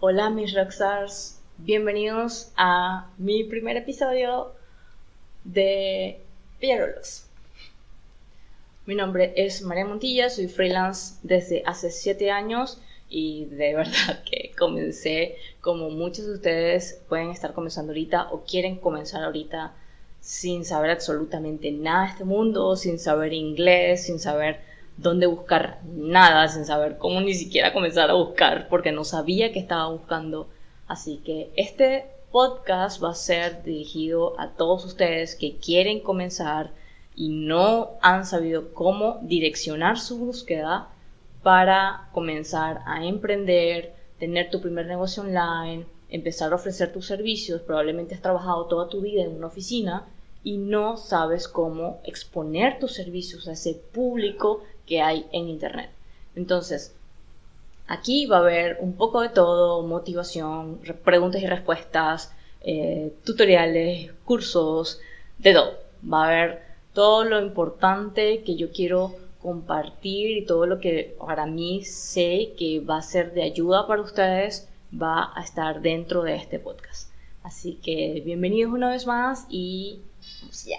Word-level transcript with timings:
Hola 0.00 0.30
mis 0.30 0.54
rockstars, 0.54 1.40
bienvenidos 1.56 2.52
a 2.56 3.10
mi 3.18 3.42
primer 3.42 3.76
episodio 3.76 4.52
de 5.42 6.20
Villarolux. 6.60 7.26
Mi 8.86 8.94
nombre 8.94 9.32
es 9.34 9.60
María 9.62 9.84
Montilla, 9.84 10.30
soy 10.30 10.46
freelance 10.46 11.16
desde 11.24 11.64
hace 11.66 11.90
7 11.90 12.30
años 12.30 12.80
y 13.08 13.46
de 13.46 13.74
verdad 13.74 14.22
que 14.22 14.52
comencé 14.56 15.34
como 15.60 15.90
muchos 15.90 16.26
de 16.26 16.34
ustedes 16.34 17.02
pueden 17.08 17.30
estar 17.30 17.52
comenzando 17.52 17.90
ahorita 17.90 18.28
o 18.30 18.44
quieren 18.44 18.76
comenzar 18.76 19.24
ahorita 19.24 19.74
sin 20.20 20.64
saber 20.64 20.92
absolutamente 20.92 21.72
nada 21.72 22.04
de 22.04 22.10
este 22.12 22.24
mundo, 22.24 22.76
sin 22.76 23.00
saber 23.00 23.32
inglés, 23.32 24.04
sin 24.04 24.20
saber 24.20 24.60
dónde 24.98 25.26
buscar 25.26 25.80
nada, 25.84 26.48
sin 26.48 26.64
saber 26.64 26.98
cómo 26.98 27.20
ni 27.20 27.34
siquiera 27.34 27.72
comenzar 27.72 28.10
a 28.10 28.14
buscar, 28.14 28.68
porque 28.68 28.92
no 28.92 29.04
sabía 29.04 29.52
que 29.52 29.60
estaba 29.60 29.88
buscando. 29.88 30.48
Así 30.86 31.18
que 31.24 31.50
este 31.56 32.06
podcast 32.30 33.02
va 33.02 33.10
a 33.10 33.14
ser 33.14 33.62
dirigido 33.62 34.38
a 34.38 34.50
todos 34.50 34.84
ustedes 34.84 35.34
que 35.34 35.56
quieren 35.56 36.00
comenzar 36.00 36.72
y 37.14 37.28
no 37.30 37.90
han 38.02 38.26
sabido 38.26 38.74
cómo 38.74 39.18
direccionar 39.22 39.98
su 39.98 40.18
búsqueda 40.18 40.88
para 41.42 42.08
comenzar 42.12 42.82
a 42.86 43.04
emprender, 43.04 43.94
tener 44.18 44.50
tu 44.50 44.60
primer 44.60 44.86
negocio 44.86 45.22
online, 45.22 45.86
empezar 46.10 46.52
a 46.52 46.56
ofrecer 46.56 46.92
tus 46.92 47.06
servicios. 47.06 47.62
Probablemente 47.62 48.14
has 48.14 48.22
trabajado 48.22 48.66
toda 48.66 48.88
tu 48.88 49.00
vida 49.00 49.22
en 49.22 49.36
una 49.36 49.46
oficina 49.46 50.06
y 50.44 50.56
no 50.56 50.96
sabes 50.96 51.48
cómo 51.48 52.00
exponer 52.04 52.78
tus 52.78 52.94
servicios 52.94 53.48
a 53.48 53.52
ese 53.52 53.74
público 53.74 54.62
que 54.86 55.00
hay 55.00 55.26
en 55.32 55.48
Internet. 55.48 55.90
Entonces, 56.36 56.94
aquí 57.86 58.26
va 58.26 58.36
a 58.36 58.40
haber 58.40 58.78
un 58.80 58.94
poco 58.94 59.20
de 59.20 59.28
todo, 59.28 59.82
motivación, 59.82 60.80
preguntas 61.04 61.42
y 61.42 61.46
respuestas, 61.46 62.32
eh, 62.60 63.12
tutoriales, 63.24 64.12
cursos, 64.24 65.00
de 65.38 65.54
todo. 65.54 65.74
Va 66.10 66.24
a 66.24 66.28
haber 66.28 66.62
todo 66.92 67.24
lo 67.24 67.40
importante 67.40 68.42
que 68.42 68.56
yo 68.56 68.72
quiero 68.72 69.14
compartir 69.40 70.36
y 70.36 70.46
todo 70.46 70.66
lo 70.66 70.80
que 70.80 71.16
para 71.18 71.46
mí 71.46 71.84
sé 71.84 72.54
que 72.58 72.80
va 72.80 72.98
a 72.98 73.02
ser 73.02 73.32
de 73.34 73.42
ayuda 73.42 73.86
para 73.86 74.02
ustedes 74.02 74.68
va 74.92 75.32
a 75.34 75.42
estar 75.42 75.80
dentro 75.80 76.22
de 76.22 76.36
este 76.36 76.58
podcast. 76.58 77.10
Así 77.42 77.74
que 77.82 78.22
bienvenidos 78.24 78.72
una 78.72 78.90
vez 78.90 79.06
más 79.06 79.46
y 79.48 80.00
vamos 80.40 80.64
ya. 80.64 80.78